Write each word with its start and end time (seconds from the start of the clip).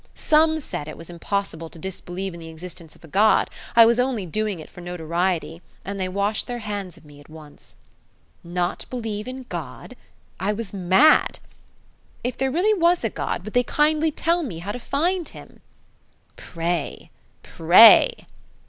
Some 0.15 0.59
said 0.59 0.87
it 0.87 0.97
was 0.97 1.11
impossible 1.11 1.69
to 1.69 1.77
disbelieve 1.77 2.33
in 2.33 2.39
the 2.39 2.47
existence 2.47 2.95
of 2.95 3.03
a 3.03 3.07
God: 3.07 3.51
I 3.75 3.85
was 3.85 3.99
only 3.99 4.25
doing 4.25 4.59
it 4.59 4.67
for 4.67 4.81
notoriety, 4.81 5.61
and 5.85 5.99
they 5.99 6.09
washed 6.09 6.47
their 6.47 6.57
hands 6.57 6.97
of 6.97 7.05
me 7.05 7.19
at 7.19 7.29
once. 7.29 7.75
Not 8.43 8.87
believe 8.89 9.27
in 9.27 9.45
God! 9.47 9.95
I 10.39 10.53
was 10.53 10.73
mad! 10.73 11.37
If 12.23 12.35
there 12.35 12.49
really 12.49 12.73
was 12.73 13.03
a 13.03 13.11
God, 13.11 13.43
would 13.45 13.53
they 13.53 13.61
kindly 13.61 14.09
tell 14.09 14.41
me 14.41 14.57
how 14.57 14.71
to 14.71 14.79
find 14.79 15.29
Him? 15.29 15.59
Pray! 16.35 17.11
pray! 17.43 18.25